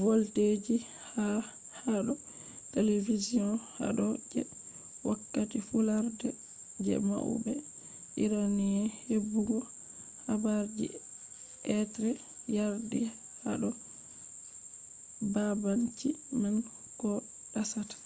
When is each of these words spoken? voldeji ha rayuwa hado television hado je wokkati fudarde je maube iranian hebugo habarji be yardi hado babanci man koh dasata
voldeji 0.00 0.76
ha 1.10 1.24
rayuwa 1.24 1.44
hado 1.90 2.14
television 2.74 3.48
hado 3.78 4.06
je 4.30 4.40
wokkati 5.06 5.58
fudarde 5.68 6.28
je 6.84 6.94
maube 7.08 7.54
iranian 8.24 8.86
hebugo 9.06 9.58
habarji 10.26 10.86
be 11.96 12.08
yardi 12.56 13.00
hado 13.44 13.70
babanci 15.32 16.08
man 16.40 16.56
koh 17.00 17.20
dasata 17.52 17.96